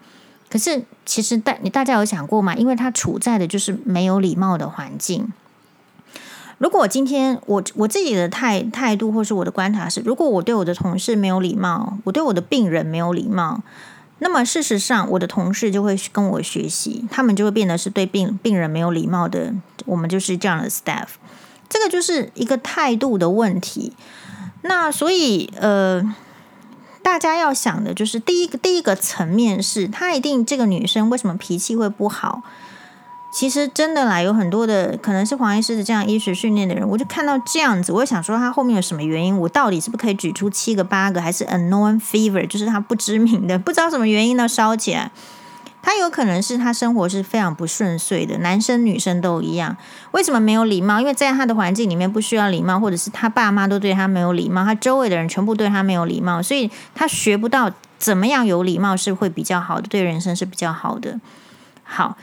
[0.50, 2.54] 可是其实大你大家有想过吗？
[2.56, 5.34] 因为他处在的就是没有礼貌的环境。
[6.60, 13.64] 如果今天我我自己的态态度，或是我的观察是，如果我对我的同事没有礼貌，我对我的病人没有礼貌，
[14.20, 19.56] 那么事实上，我的同事就会跟我学习，他们就会变得是对病病人没有礼貌的。
[19.86, 21.08] 我们就是这样的 staff。
[21.72, 23.94] 这个就是一个态度的问题。
[24.64, 26.04] 那所以呃，
[27.02, 32.44] 大家要想的就是第一个第一个层面是，她一定这个女生为什么脾气会不好？
[33.34, 39.40] 其实真的啦，有很多的可能是黄医师的这样医学训练的人，我就看到这样子，我想说他后面有什么原因？
[39.40, 45.10] 我到底是不可以举出七个八个，还是 unknown fever，就是他不知名的，不知道什么原因呢烧起来？
[45.82, 49.76] 他有可能是他生活是非常不顺遂的，男生女生都一样。
[50.12, 51.00] 为什么没有礼貌？
[51.00, 61.20] 因为在他的环境里面不需要礼貌，或者是他爸妈都对他没有礼貌，他周围的人全部对他没有礼貌，所以他学不到怎么样有礼貌是会比较好的，对人生是比较好的。
[61.84, 62.18] 好。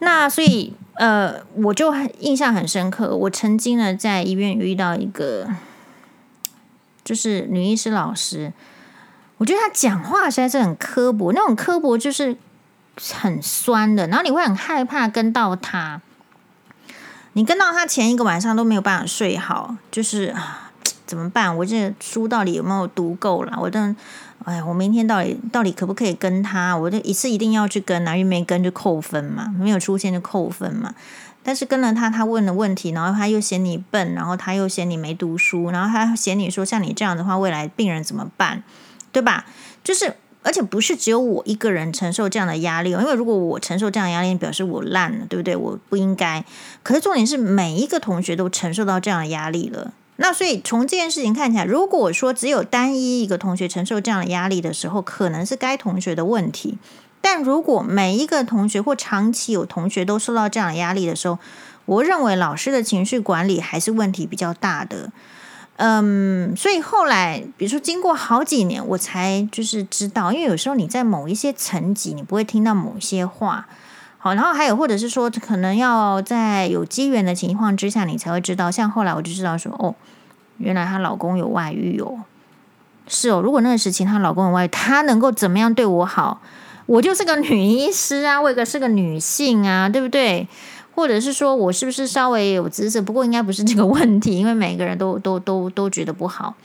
[0.00, 3.16] 那所以，呃，我就很印象很深刻。
[3.16, 5.48] 我曾经呢，在医院遇到一个，
[7.02, 8.52] 就是女医师老师，
[9.38, 12.36] 我觉得她讲话实在是很刻薄，那种刻薄就是
[13.00, 16.00] 很酸的，然后你会很害怕跟到他。
[17.34, 20.34] 你跟到他前一个晚上都没有办法睡好，就是，
[21.06, 21.54] 怎么办？
[21.56, 23.58] 我这书到底有没有读够了？
[23.60, 23.94] 我都。
[24.44, 26.76] 哎呀，我明天到底到底可不可以跟他？
[26.76, 30.94] 我就一次一定要去跟啊，因为没跟就扣分嘛，没有出现就扣分嘛。
[31.42, 38.62] 但是跟了他，他问的问题，然后他又嫌你笨，然后他又嫌你没读书，然后他嫌你说像你这样的话，未来病人怎么办？
[39.10, 39.46] 对吧？
[39.82, 40.14] 就是，
[40.46, 45.56] 而且不是只有我一个人承受这样的压力，因为如果我承受这样的压力，表示我烂了，对不对？
[45.56, 46.44] 我不应该。
[46.84, 49.92] 可是重点是，每一个同学都承受到这样的压力了。
[50.18, 56.78] 那所以从这件事情看起来，如果说只有单一一个同学承受这样的压力的时候，可能是该同学的问题；
[57.20, 61.40] 但如果每一个同学或长期有同学都受到这样的压力的时候，
[61.86, 65.10] 我认为老师的情绪管理还是问题比较大的。
[65.76, 73.66] 嗯，所以后来，比如说经过好几年，我才就是知道，因为有时候你在某一些层级，你不会听到某些话。
[74.18, 78.70] 好，然后还有，或者是说，可能要在有机缘的情况之下，你才会知道。
[78.70, 79.94] 像后来我就知道说，哦，
[80.56, 82.20] 原来她老公有外遇哦。
[83.06, 86.40] 是哦，如果那个时期她老公有外遇，她能够怎么样对我好？
[86.86, 90.48] 我就是个女医师啊，我也是个女性啊，对不对？
[90.96, 93.00] 或者是说我是不是稍微有姿色？
[93.00, 96.56] 不过应该不是这个问题，因为每个人都都都都觉得不好，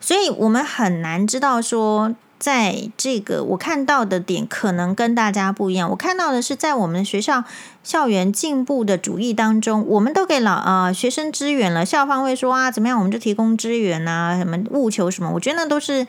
[0.00, 2.16] 所以我们很难知道说。
[2.42, 5.88] 在这个我看到的点可能跟大家不一样。
[5.90, 7.44] 我看到的是在我们学校
[7.84, 11.86] 校园进步的主义当中，我们都给老啊、呃、学生支援了。
[11.86, 15.30] 校方会说啊，怎么样，我们就提供支援啊，什么务求什么。
[15.30, 16.04] 我觉得那都是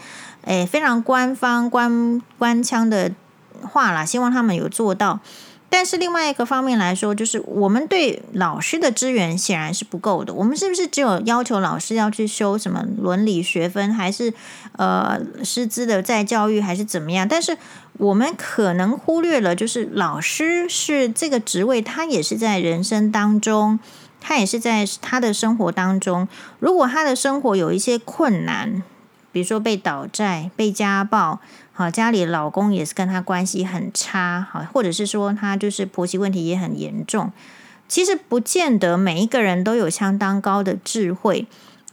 [0.45, 3.11] 诶非常官方官官腔的
[3.61, 5.19] 话啦，希望他们有做到。
[5.75, 10.31] 但是另外一个方面来说，就是我们对老师的资源显然是不够的。
[10.31, 14.31] 我们是不是只有要求老师要去修什么伦理学分，还是
[14.73, 17.27] 呃师资的再教育，还是怎么样？
[17.27, 17.57] 但是
[17.93, 23.79] 我们可能忽略了，就是老师是这个职位，他也是在人生当中，
[24.21, 26.27] 他也是在他的生活当中。
[26.59, 28.83] 如果他的生活有一些困难，
[29.31, 31.39] 比如说被倒债、被家暴。
[31.75, 37.31] 好，家里老公也是跟他关系很差，好，或者是说他就是婆媳问题也很严重。
[37.87, 41.47] 其实不见得每一个人都有相当高的智慧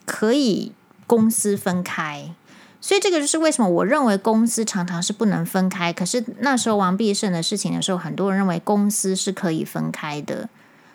[0.04, 0.72] 可以
[1.06, 2.34] 公私分开，
[2.78, 5.90] 所以这个就是为什么我认为公司常常是不能分开。
[5.90, 10.50] 可是那时候王必胜的事情的时候，很多人认为公司是可以分开的。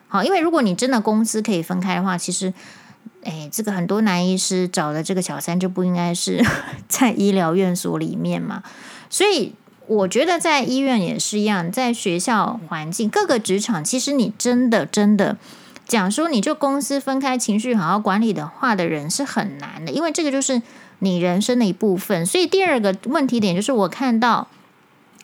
[0.07, 2.53] 好，因为如果你真的公司可以分开的话，其实。
[3.25, 6.41] 哎，这个很多男医师找的这个小三就不应该是
[6.87, 8.63] 在医疗院所里面嘛，
[9.09, 9.53] 所以
[9.87, 15.37] 我觉得在医院也是一样，在学校环境、各个职场，其实你真的真的
[15.87, 20.61] 讲说你就公司分开、情绪好好管理的话的人是很难的，因为这个就是
[20.99, 22.25] 你人生的一部分。
[22.25, 24.47] 所以第二个问题点就是，我看到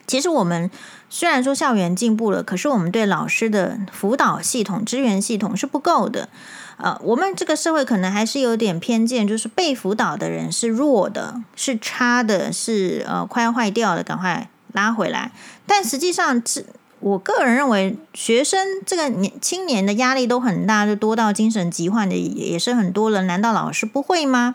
[0.06, 0.70] 其实我们
[1.14, 6.30] 虽然说校园进步了，可是我们对老师的辅导系统、支援系统是不够的。
[6.78, 15.32] 呃，我们这个社会可能还是有点偏见，就是被辅导的人是弱的，是差的，是呃快要坏掉的，赶快拉回来。
[15.66, 16.64] 但实际上，这
[17.00, 23.26] 我个人认为，学生这个年青年的压力都很大，就多到精神疾患的也是很多人。
[23.26, 24.54] 难道老师不会吗？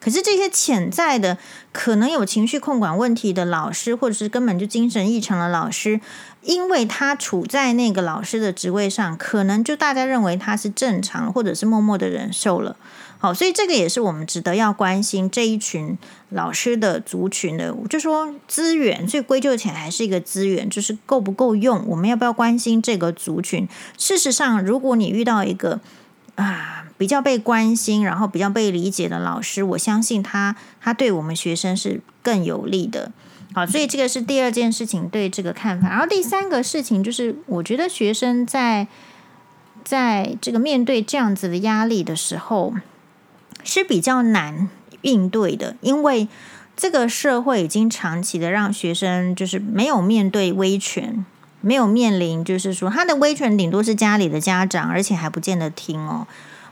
[0.00, 1.36] 可是这些潜在的
[1.72, 6.00] 可能有情绪控管问题的老师，或者是根本就精神异常的老师，
[6.42, 12.76] 因为他处在那个老师的职位上，可能就大家认为他是正常，或者是默默的忍受了。
[13.20, 23.68] 好，所以这个也是我们值得要关心这一群老师的族群的，就说资源，所以归咎起来还是一个资源，就是够不够用，我们要不要关心这个族群？
[23.96, 25.80] 事实上，如果你遇到一个
[26.42, 26.74] 啊。
[26.98, 33.12] 比较被关心，然后比较被理解的老师，我相信他他对我们学生是更有利的。
[33.54, 35.88] 好，所以这个是第二件事情对这个看法。
[35.90, 38.88] 然后第三个事情就是，我觉得学生在
[39.84, 42.74] 在这个面对这样子的压力的时候，
[43.62, 44.68] 是比较难
[45.02, 46.26] 应对的，因为
[46.76, 51.24] 这个社会已经长期的让学生就是没有面对威权，
[51.68, 56.26] 没有面临就是说他的威权顶多是家里的家长，而且还不见得听哦。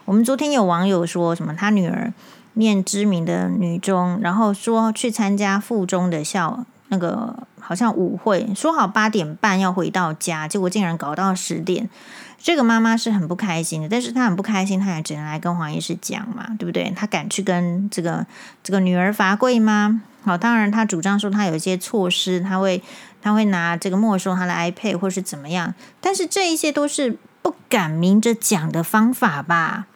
[0.06, 2.10] 我们昨天有网友说什么，他女儿
[2.54, 11.90] 念知名的女中，然后说去参加附中的校那个好像舞会，说好八点半要回到家，结果竟然搞到十点。
[12.38, 16.90] 这个妈妈是很不开心的，但是她很不开心，她也只能来跟黄医师讲嘛，对不对？
[16.96, 18.24] 她敢去跟这个
[18.62, 20.00] 这个女儿罚跪吗？
[20.24, 22.82] 好，当然她主张说她有一些措施，她会
[23.26, 29.86] 他会拿这个没收他的 iPad 或是怎么样，但是这一些都是不敢明着讲的方法吧，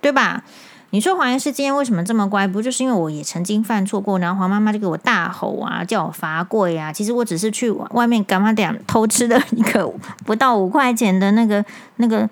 [0.00, 0.44] 对吧？
[0.90, 2.46] 你说黄医师今天为什么这么乖？
[2.46, 6.92] 不就是因为我也曾经犯错过，然后黄妈妈就给我大吼啊，叫我罚跪啊。
[6.92, 9.92] 其实我只是去外面干嘛点偷吃的一个
[10.24, 11.64] 不到五块钱的那个
[11.96, 12.30] 那个，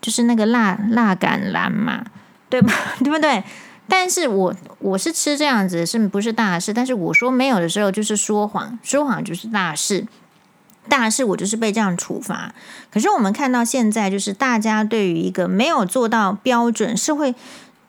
[0.00, 2.04] 就是那个辣辣橄榄嘛，
[2.48, 2.72] 对吧？
[3.02, 3.42] 对不对？
[3.88, 6.72] 但是我我是吃这样子，是不是大事？
[6.72, 10.06] 但是我说没有的时候就是说谎，说谎就是大事，
[10.88, 12.54] 大事我就是被这样处罚。
[12.90, 17.34] 可是我们看到现在，就是大家对于一个没有做到标准是会。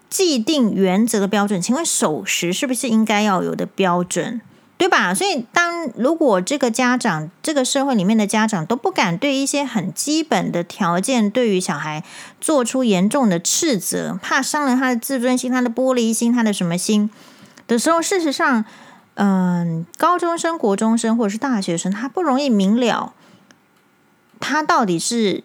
[0.09, 4.41] 既定原则的标准，请问守时是不是应该要有的标准，
[4.79, 5.13] 对吧？
[5.13, 12.01] 所以，当如果这个家长，这个社会里面的家长都不敢对一些很基本的条件，对于小孩
[12.39, 17.09] 做出严重的斥责，怕伤了他的自尊心、他的玻璃心、他的什么心
[17.67, 18.63] 的时候，事实上，
[19.15, 23.11] 嗯，高中生、国中生或者是大学生，他不容易明了，
[24.39, 25.43] 他到底是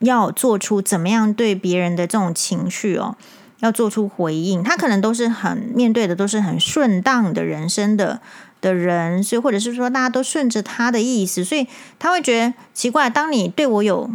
[0.00, 3.16] 要做出怎么样对别人的这种情绪哦。
[3.64, 8.20] 要做出回应，他可能都是很面对的，都是很顺当的人生的
[8.60, 11.66] 的人，所以或者是说大家都顺着他的意思，所以
[11.98, 13.08] 他会觉得奇怪。
[13.08, 14.10] 当你对我有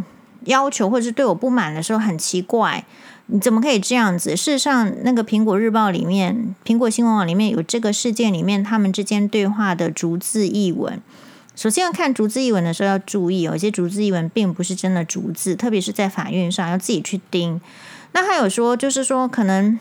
[0.45, 2.85] 要求或者是对我不满的时候，很奇怪，
[3.25, 4.37] 你怎么可以这样子？
[4.37, 11.01] 事实上，那个苹果日报里面、苹果新闻网里面有这个事件里面他们之间对话的逐字译文。
[11.55, 17.59] 首先要看逐字译文的时候要注意，有些逐字译文并不是真的逐字，特别是在法院上要自己去盯。
[18.11, 19.79] 那还有说，就是说，可能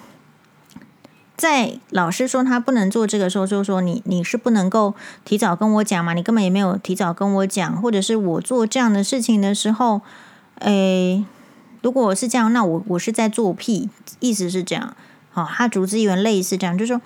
[1.36, 10.02] 在老师说他不能做这个时候，就是说你你是不能够提早跟我讲嘛，你根本也没有提早跟我讲，或者是我做这样的事情的时候，
[10.58, 11.24] 诶，
[11.80, 13.88] 如果是这样，那我我是在作屁，
[14.20, 14.94] 意思是这样。
[15.30, 17.00] 好，他逐字译文类似这样，就是说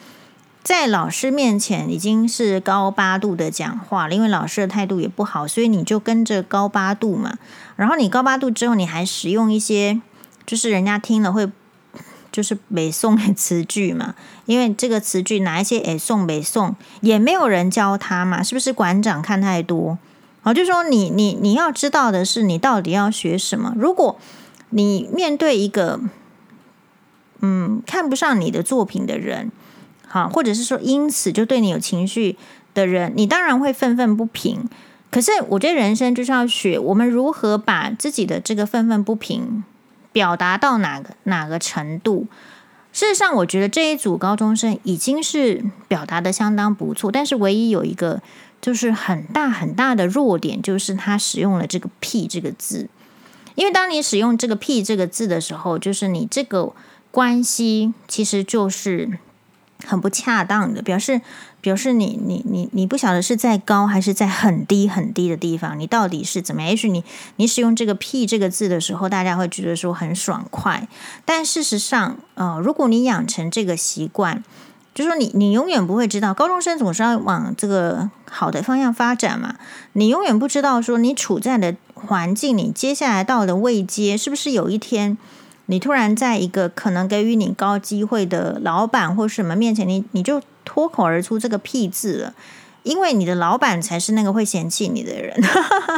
[0.62, 7.38] 在老师面前已经是高八度的讲话了，因为老师的态度也不好，所以你就跟着高八度嘛。
[7.76, 10.00] 然后你高八度之后，你还使用一些。
[10.46, 11.50] 就是人家听了会，
[12.30, 14.14] 就是北宋的词句嘛，
[14.46, 19.98] 因为这个词句哪一些诶宋北宋也没有人教他嘛，是不是馆长看太多？
[20.42, 23.72] 好，就说你你你要知道的是，你到底要学什么？
[23.76, 24.18] 如果
[24.70, 26.00] 你面对一个
[27.40, 29.52] 嗯看不上你的作品的人，
[30.08, 32.36] 好，或者是说因此就对你有情绪
[32.74, 34.68] 的人，你当然会愤愤不平。
[35.10, 39.62] 可是我觉得人生就是要学我们如何把自己的这个愤愤不平。
[40.12, 42.26] 表达到哪个哪个程度？
[42.92, 48.22] 事实上，我觉得这一组高中生已经是表达的相当不错，但是唯一有一个
[48.60, 52.88] 就是很大很大的弱点，就是他使用了这个“屁”这个字。
[53.54, 56.72] 因为当你使用这个“屁”这个字的时候，就是你这个
[57.10, 59.18] 关系其实就是。
[59.84, 61.20] 很不恰当的表示，
[61.62, 66.70] 表示你你你你不晓得是在高还是在很低很低的地方，你到底是怎么样？
[66.70, 67.02] 也许你
[67.36, 70.86] 你使用这个“屁”这个字的时候，大家会觉得说很爽快，
[71.24, 74.44] 但事实上，呃，如果你养成这个习惯，
[74.92, 79.54] 就说你你永远不会知道，高中生总是要往这个好的方向发展嘛，
[79.92, 85.16] 你永远不知道说你处在的环境，你接下来到的位阶，是不是有一天。
[85.66, 92.34] 你突然在一个可能给予你高机会的老板或什么面前，你你就脱口而出这个屁字了，
[92.82, 95.38] 因为你的老板才是那个会嫌弃你的人。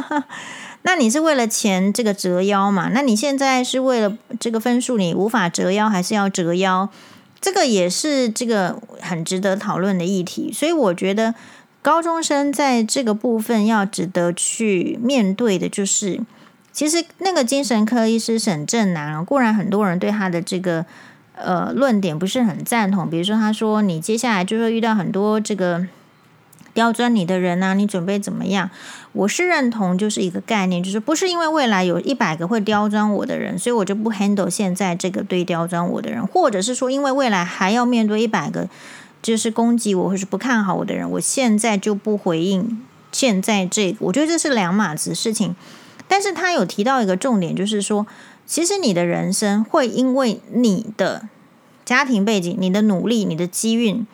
[0.82, 2.90] 那你是为了钱这个折腰嘛？
[2.92, 6.88] 那你现在是为了这个分数，你无法折腰，还是要折腰？
[7.40, 10.52] 这个也是这个很值得讨论的议题。
[10.52, 11.36] 所以我觉得
[11.80, 16.20] 高中生在这个部分要值得去面对的就是。
[16.72, 20.84] 其实那个精神科医师沈正南，固然很多人对他的这个
[21.36, 25.86] 呃论点不是很赞同，比如说他说你接下来就会遇到很多这个
[26.72, 28.70] 刁钻你的人啊，你准备怎么样？
[29.12, 38.68] 我是认同就是一个概念，就是不是因为未来有一百个会刁钻我的人，所以我就不 handle 现在这个对刁钻我的人，或者是说因为未来还要面对一百个
[39.22, 42.82] 就是攻击我或是不看好我的人，我现在就不回应
[43.12, 45.54] 现在这个，我觉得这是两码子事情。
[46.06, 48.06] 但是他有提到一个重点，就是说，
[48.46, 51.28] 其实你的人生会因为你的
[51.84, 54.06] 家庭背景、你的努力、你的机运，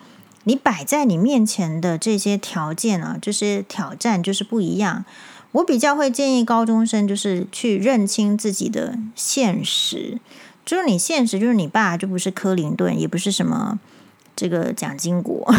[0.45, 5.05] 你摆在你面前的这些条件啊，就是挑战，就是不一样。
[5.53, 10.17] 我比较会建议高中生，就是去认清自己的现实，
[10.65, 13.77] 就是你现实，就是你爸就不是克林顿，也不是什么
[14.33, 15.53] 这个蒋经国，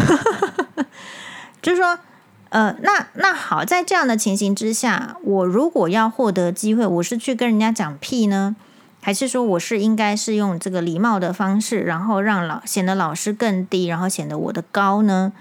[1.61, 1.99] 就是说，
[2.53, 8.55] 呃，那那好，在这样的情形之下，我如果要获得机会，我是去跟人家讲屁呢，
[9.01, 15.33] 还是说我是应该是用这个礼貌的方式，然后让老显得老师更低，然后显得我的高呢？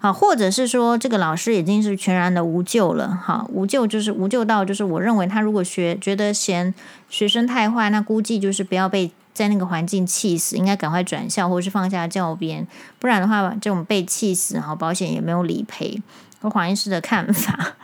[0.00, 3.08] 啊，或者是说这个老师已经是全然的无救了。
[3.08, 6.74] 哈，无救就是无救到，就是我认为他如果学觉得嫌
[7.08, 12.66] 学生太坏，那估计就是不要被在那个环境气死，应该赶快转校或是放下教鞭，
[12.98, 16.02] 不然的话，这种被气死，然后，保险也没有理赔。
[16.40, 17.74] 和黄医师的看法，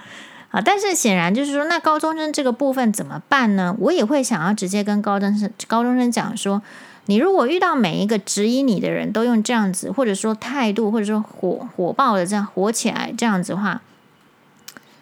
[0.50, 3.76] 啊，但是显然就是说，那高中生这个部分怎么办呢？
[3.78, 6.62] 我也会想要直接跟高中生高中生讲说。
[7.06, 13.82] 你如果遇到每一个质疑你的人都用这样子，或者说态度，或者说火火爆的这样火起来这样子的话，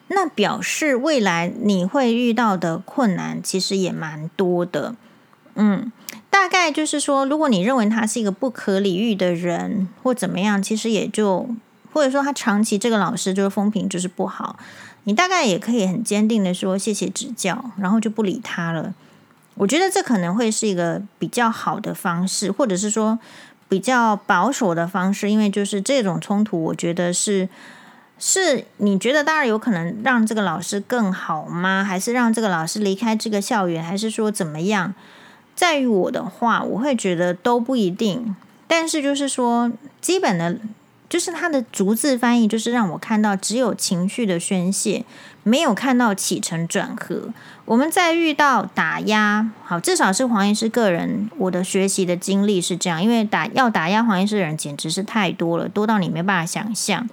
[0.09, 4.97] 那表示未来你会遇到的困难其实也蛮多的。
[5.55, 5.93] 嗯，
[6.29, 11.49] 大概就是说，如果你认为他是一个不可理喻的人或怎么样，其实也就
[11.93, 14.59] 或者说他长期这个老师就是风评就是不好，
[15.05, 18.95] 你大概也可以很坚定的说谢谢指教，然后就不理他了。
[19.55, 23.19] 我觉得这可能会是一个比较好的方式，或者是说
[23.69, 27.49] 比较保守的方式，因为就是这种冲突，我觉得是
[28.19, 31.85] 是你觉得当然有可能让这个老师更好吗？
[31.85, 33.85] 还是让这个老师离开这个校园？
[33.85, 34.95] 还是说怎么样？
[35.55, 38.35] 在于我的话，我会觉得都不一定。
[38.67, 39.71] 但是就是说，
[40.01, 40.57] 基本的。
[41.13, 45.05] 就是他的逐字翻译，就是让我看到只有情绪的宣泄，
[45.43, 47.35] 没有看到起承转合。
[47.67, 57.07] 我们在遇到打压，好，至少是黄医师个人，我的学习的经历是这样，因为打要打压黄医师的人简直是太多了，多到你没办法想象。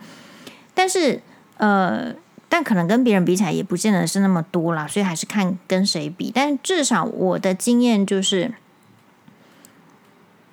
[0.74, 1.22] 但是，
[1.58, 2.14] 呃，
[2.47, 6.32] 但可能跟别人比起来，也不见得是那么多啦，所以还是看跟谁比。
[6.34, 8.54] 但至少我的经验就是，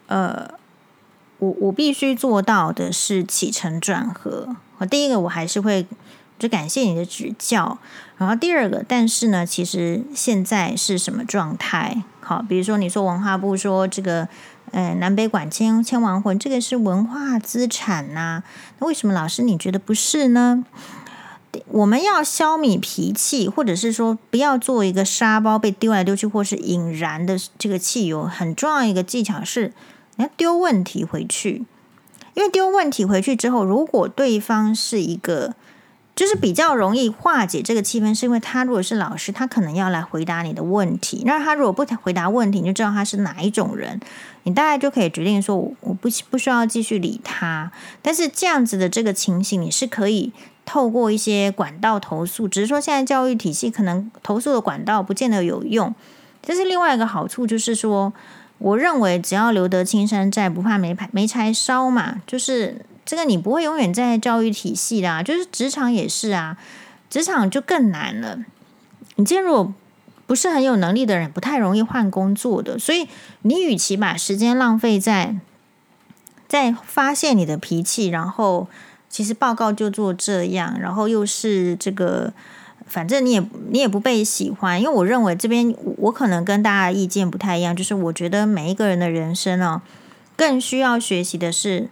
[0.09, 0.56] 呃。
[1.39, 4.57] 我我必须做到的是起承转合。
[4.79, 5.87] 我第一个，我还是会
[6.39, 7.79] 就感谢你的指教。
[8.17, 12.03] 然后第二个，但是呢，其实现在是什么状态？
[12.21, 14.27] 好，比如说你说文化部说这个，
[14.73, 18.43] 呃，南北管迁迁亡魂，这个是文化资产呐、
[18.79, 20.65] 那为什么老师你觉得不是呢？
[21.69, 29.73] 我们要消弭脾气，或者是说不要做一个沙包被丢来丢去，或是引燃的这个汽油，很重要一个技巧是。
[30.17, 31.65] 你要丢问题回去，
[32.35, 35.55] 因为丢问题回去之后，如果对方是一个，
[36.15, 41.23] 就是比较容易化解这个气氛，是因为他如果是老师，他可能要来回答你的问题。
[41.27, 44.01] 那他如果不回答问题，你就知道他是哪一种人，
[44.45, 47.71] 你大概就可以决定说，我不不需要继续理他。
[48.01, 50.33] 但是这样子的这个情形，你是可以
[50.65, 55.95] 透过一些管道投诉，只是说现在教育体系可能投诉的管道不见得有用。
[56.43, 58.15] 这是另外一个好处，就是说。
[58.59, 62.23] 我认为只要留得青山在，不怕没柴没柴烧嘛。
[62.27, 66.57] 就是这个，你不会永远在教育体系啦，就是职场也是啊，
[67.11, 68.39] 职场就更难了。
[69.17, 69.75] 你今天如果
[70.27, 72.79] 不是很有能力的人，不太容易换工作的。
[72.79, 73.07] 所以
[73.43, 75.37] 你与其把时间浪费在
[76.49, 78.67] 在发泄你的脾气，然后
[79.09, 82.33] 其实报告就做这样，然后又是这个。
[82.87, 89.83] 反正你也你也不被喜欢，因为我认为这边我可能跟大家意见不太一样，就是我觉得每一个人的人生哦，
[90.37, 91.89] 更需要学习的是，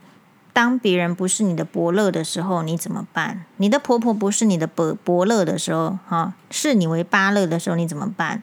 [0.53, 3.45] 当别人不是你的伯乐的时候，你怎么办？
[3.57, 8.43] 你的婆婆不是你的伯伯乐的时候，哈，视你为巴乐的时候，你怎么办？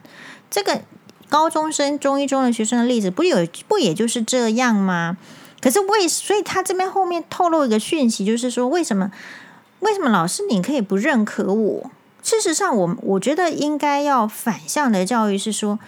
[0.50, 0.82] 这个
[1.30, 5.16] 高中生、中一中的学生的例子，不有不也就是这样吗？
[5.62, 9.10] 可是为所以他这边后面透露一个讯息，就是说为什么
[9.80, 11.90] 为什么老师你可以不认可我？
[12.22, 15.80] 事实上我，我觉得应该要反向的教育是说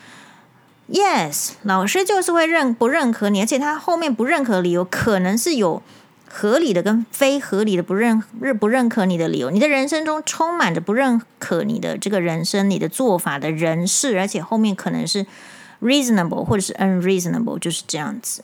[0.91, 5.81] ，yes，老师就是会认不认可你，而且他后面不认可理由可能是有
[6.29, 9.53] 合理的跟非合理的不认认不认可你的理由。
[9.53, 15.25] 你的人生中充满着不认可你的这个人生、你的做法的人事，而且后面可能是
[15.81, 18.43] reasonable 或者是 unreasonable，就是这样子。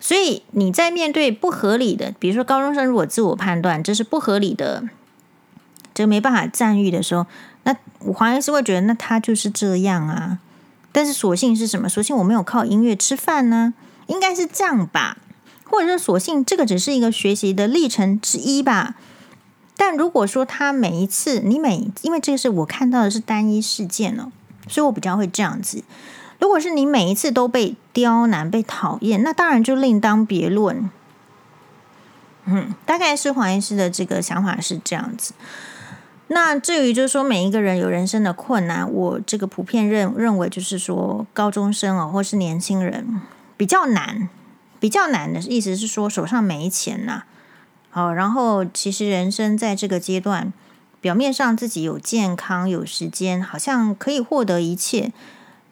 [0.00, 4.84] 所以你在面对不合理的，比如说高中生如果自我判断这是不合理的。
[5.96, 7.26] 就没办法赞誉的时候，
[7.62, 10.38] 那我还是会觉得，那他就是这样啊。
[10.92, 11.88] 但是所幸是什么？
[11.88, 13.72] 所幸我没有靠音乐吃饭呢，
[14.08, 15.16] 应该是这样吧？
[15.64, 18.94] 或者说，所幸这个只是一个学习的历程之一吧。
[19.78, 24.30] 但如果说他每一次，你每因为这个是我看到的是单一事件哦，
[24.68, 25.82] 所以我比较会这样子。
[26.38, 30.90] 如果是你每一次都被刁难、被讨厌，那当然就另当别论。
[32.44, 35.32] 嗯，大概是黄医师的这个想法是这样子。
[36.28, 43.20] 那至于就是说每一个人有人生的困难，我这个普遍认认为就是说高中生哦，或是年轻人
[43.56, 44.28] 比较难，
[44.80, 47.22] 比较难的意思是说手上没钱呐。
[47.90, 50.52] 好，然后其实人生在这个阶段，
[51.00, 55.12] 表面上自己有健康、有时间，好像可以获得一切。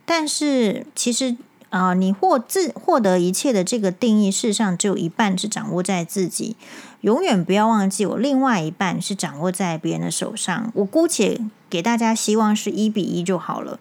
[0.07, 1.37] 但是其实
[1.75, 6.57] 啊、你获自获得一切的这个定义，事实上只有一半是掌握在自己。
[7.01, 10.71] 永远不要忘记，我另外一半是掌握在别人的手上。
[10.75, 13.81] 我姑且给大家希望是一比一就好了。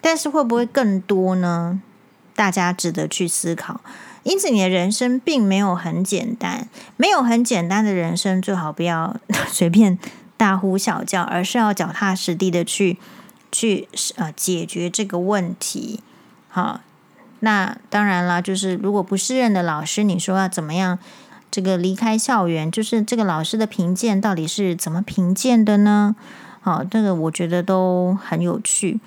[0.00, 1.80] 但是会不会更多呢？
[2.36, 3.80] 大家值得去思考。
[4.22, 9.16] 因此，你的人生并没有很简单，没有很简单的人生，最好不要
[9.50, 9.98] 随便
[10.36, 12.98] 大呼小叫，而是要脚踏实地的去。
[13.54, 13.86] 去
[14.16, 16.00] 呃解决这个问题，
[16.48, 16.80] 好，
[17.44, 20.96] 那当然了，就是如果不适任的老师，你说要怎么样
[21.50, 26.14] 这个离开校园，就是这个老师的评鉴到底是怎么评鉴的呢？
[26.60, 29.00] 好，这个我觉得都很有趣。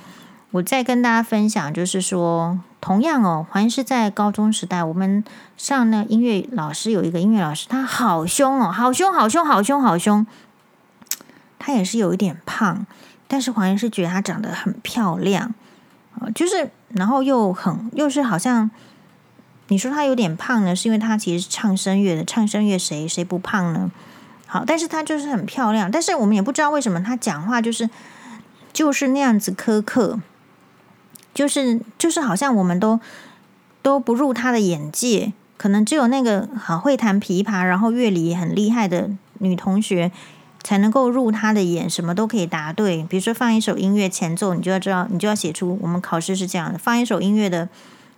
[0.51, 5.23] 我再跟大家分享，就是说，同样哦，好像是在高中时代，我们
[5.55, 10.27] 上那音乐老师有一个音乐老师，他好凶哦，好凶，好凶，好凶，好凶，
[11.57, 12.85] 他也是有一点胖。
[13.27, 15.55] 但是黄岩是觉得她长得很漂亮
[16.19, 18.69] 啊，就是然后又很又是好像
[19.67, 23.91] 你说她有点胖呢，是因为她其实是唱声乐的，唱声乐谁谁不胖呢？
[24.45, 27.89] 好，但是她就是很漂亮，但是我们也不知道为什么她讲话就是
[28.71, 30.19] 就是那样子苛刻，
[31.33, 32.99] 就是就是好像我们都
[33.81, 39.09] 都不入她的眼界，可能只有那个好会弹琵琶，然后乐理很厉害的
[39.39, 40.11] 女同学。
[40.65, 43.03] 才能够入他的眼，什么都可以答对。
[43.03, 45.77] 比如说放一首音乐前奏，你就要知道，你就要写出。
[45.79, 47.69] 我们考试是这样的：放一首音乐的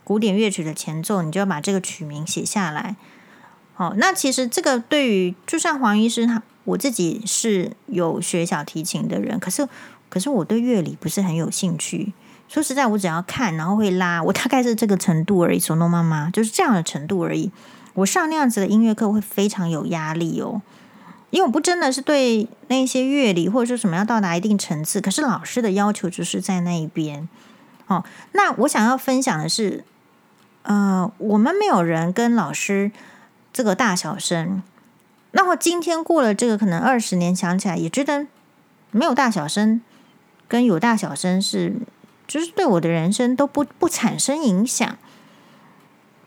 [0.05, 2.95] 古典乐曲的前奏，你就要把这个曲名写下来。
[3.73, 9.67] 好，那其实这个对于就像黄医师他，我自己是有学小提琴的人，可是
[10.07, 12.13] 可是我对乐理不是很有兴趣。
[12.47, 15.59] 说实在，我只要看，然后会拉，我大概是这个程度而已。
[15.59, 17.51] 索诺妈妈就是这样的程度而已。
[17.95, 20.61] 我上那样子的音乐课会非常有压力哦。
[21.37, 27.29] 因为我不真的是对那些乐理或者说什么要到达一定层次，可是老师的要求就是在那一边。
[27.85, 29.83] 哦，那我想要分享的是，
[30.63, 32.91] 呃，我们没有人跟老师
[33.53, 34.63] 这个大小声。
[35.29, 38.25] 那我今天过了这个可能二十年，想起来也觉得
[38.89, 39.79] 没有大小声
[40.47, 41.75] 跟有大小声是，
[42.27, 44.97] 就是对我的人生都不不产生影响，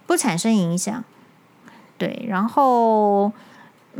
[0.06, 1.02] 不产生影响。
[1.98, 3.32] 对，然后。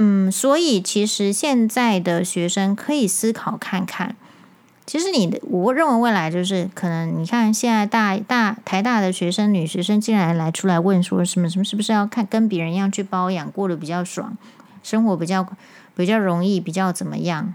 [0.02, 4.16] 嗯，所以其实现在的学生可以思考看看，
[4.86, 14.38] 其实你的，我认为未来就是可能，你看现在大大台大的学生女学生竟然来出来问说什么什么，是不是要看跟别人一样去包养，过得比较爽，
[14.82, 15.46] 生活比较
[15.94, 17.52] 比较容易，比较怎么样？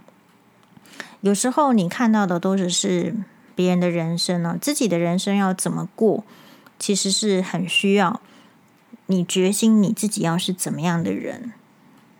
[1.22, 3.16] 有时候你看到的都是是
[3.56, 6.24] 别人的人生呢，自己的人生要怎么过，
[6.78, 8.22] 其实是很需要
[9.08, 11.54] 你决心你自己要是怎么样的人。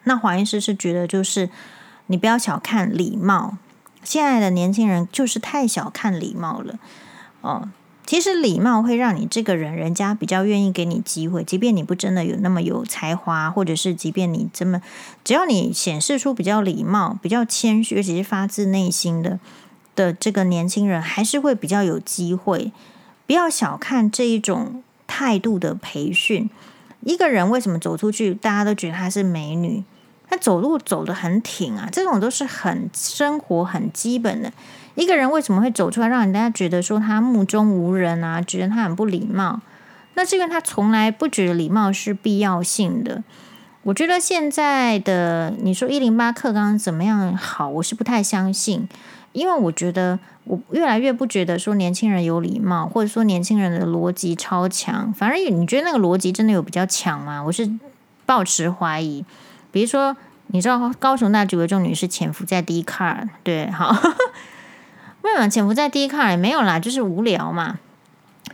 [0.06, 1.50] 那华医师是觉得，就是
[2.08, 3.58] 你不要小看礼貌，
[4.04, 6.80] 现在的年轻人就是太小看礼貌了
[7.42, 7.70] 哦。
[8.06, 14.80] 其实礼貌会让你这个人，人家比较愿意给你机会，即便你不真的有那么有才华，或者是即便你这么，
[15.24, 19.40] 只要你显示出比较礼貌、比较谦虚，而且是发自内心的
[19.96, 22.72] 的这个年轻人，还是会比较有机会。
[23.26, 26.48] 不要小看这一种态度的培训。
[27.02, 29.84] 一个人为什么走出去，大家都觉得她是美女？
[30.30, 34.52] 他走路走得很挺啊，这种都是很生活很基本的。
[34.96, 39.62] 一个人为什么会走出来，让人家觉得说他目中无人啊，觉得他很不礼貌？
[40.14, 43.22] 那是因为他从来不觉得礼貌是必要性的。
[43.84, 48.88] 我觉得现在的你说一零八课纲怎么样好，我是不太相信，
[49.34, 55.14] 因为我觉得我越来越不觉得说年轻人有礼貌，或者说年轻人的逻辑超强。
[55.14, 57.44] 反而你觉得那个逻辑真的有比较强吗？
[57.44, 57.70] 我是
[58.26, 59.24] 抱持怀疑。
[59.76, 60.16] 比如说，
[60.48, 63.92] 你知道高雄那几位众女士潜伏在 Dcard，对，好，
[65.22, 67.78] 为什么潜伏在 D car 没有啦，就是无聊嘛，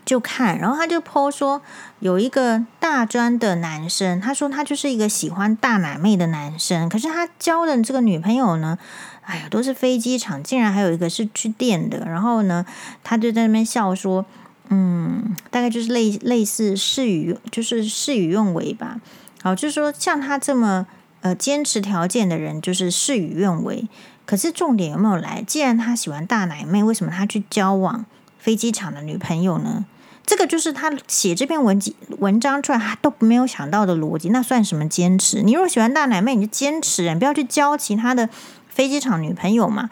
[0.03, 0.57] 就看。
[0.57, 1.61] 然后他就 po 说，
[1.99, 8.79] 有一个大专的男生，他说他就是一个喜欢大奶妹的男生，可是他交的这个女朋友呢，
[9.21, 11.99] 哎呀，都是飞机场，竟然还有一个是去电的。
[12.05, 12.65] 然后呢，
[13.03, 14.25] 他就在那边笑说，
[14.69, 18.99] 嗯，大概就是类类似事与，就是事与愿违吧。
[19.43, 20.87] 好，就是说像他这么。
[21.21, 23.87] 呃，坚持条件的人就是事与愿违。
[24.25, 25.43] 可是重点有没有来？
[25.45, 28.05] 既然他喜欢大奶妹，为什么他去交往
[28.39, 29.85] 飞机场的女朋友呢？
[30.25, 31.77] 这个就是他写这篇文
[32.19, 35.41] 文章出来，他都没有想到的逻辑，那算什么坚持？
[35.41, 38.29] 你如果喜欢大奶妹，你就坚持，你不要去交其他的
[38.69, 39.89] 飞机场女朋友嘛。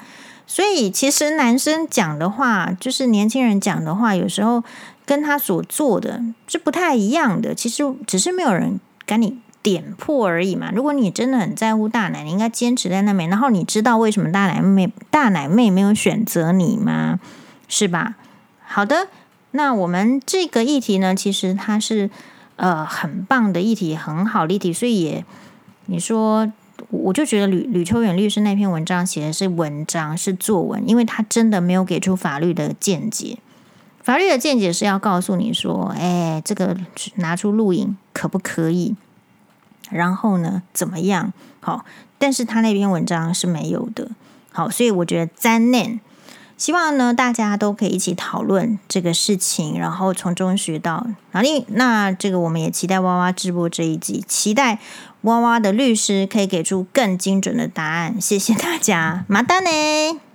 [0.48, 4.64] 所以，其实男生讲的话，就是年轻人讲的话，有时候
[5.06, 7.54] 跟他所做的是不太一样的。
[7.54, 9.38] 其实只是没有人跟你
[9.70, 10.72] 点破而已嘛。
[10.74, 13.30] 如果你真的很在乎大奶，你应该坚持在那边。
[13.30, 17.20] 然后你知道为什么大奶妹大奶妹没有选择你吗？
[17.68, 18.16] 是吧？
[18.66, 19.08] 好的，
[19.52, 22.10] 那我们这个议题呢，其实它是
[22.56, 25.26] 呃很棒的议题，很好的议题，所以也
[25.86, 26.52] 你说。
[26.92, 33.38] 我就觉得吕吕秋远律师那篇文章写的是文章，是作文，因为他真的没有给出法律的见解。
[34.02, 36.76] 法律的见解是要告诉你说，哎，这个
[37.16, 38.96] 拿出录影可不可以？
[39.92, 41.34] 然后呢，怎么样？
[41.60, 41.86] 好，
[42.18, 44.10] 但是他那篇文章是没有的。
[44.52, 46.00] 好，所以我觉得灾难。
[46.58, 51.66] 希望呢，大家都可以一起讨论这个事情，然后从中学到哪里。
[51.70, 54.80] 那这个我们也期待蛙蛙直播这一集，期待
[55.22, 58.20] 蛙蛙的律师可以给出更精准的答案。
[58.20, 60.29] 谢谢大家，马丹呢。